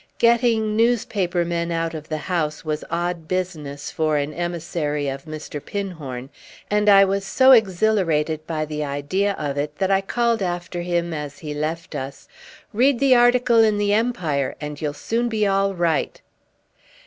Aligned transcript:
Getting 0.17 0.75
newspaper 0.75 1.45
men 1.45 1.71
out 1.71 1.93
of 1.93 2.09
the 2.09 2.17
house 2.17 2.65
was 2.65 2.83
odd 2.89 3.27
business 3.27 3.91
for 3.91 4.17
an 4.17 4.33
emissary 4.33 5.07
of 5.07 5.25
Mr. 5.25 5.63
Pinhorn, 5.63 6.31
and 6.71 6.89
I 6.89 7.05
was 7.05 7.23
so 7.23 7.51
exhilarated 7.51 8.47
by 8.47 8.65
the 8.65 8.83
idea 8.83 9.33
of 9.37 9.57
it 9.59 9.75
that 9.77 9.91
I 9.91 10.01
called 10.01 10.41
after 10.41 10.81
him 10.81 11.13
as 11.13 11.37
he 11.37 11.53
left 11.53 11.93
us: 11.93 12.27
"Read 12.73 12.99
the 12.99 13.13
article 13.13 13.63
in 13.63 13.77
The 13.77 13.93
Empire 13.93 14.55
and 14.59 14.81
you'll 14.81 14.93
soon 14.93 15.29
be 15.29 15.45
all 15.45 15.75
right!" 15.75 16.19